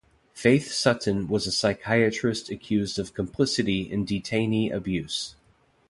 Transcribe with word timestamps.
Faith 0.33 0.71
Sutton 0.71 1.27
was 1.27 1.45
a 1.45 1.51
psychiatrist 1.51 2.49
accused 2.49 2.97
of 2.97 3.13
complicity 3.13 3.81
in 3.83 4.03
detainee 4.03 4.71
abuse. 4.71 5.35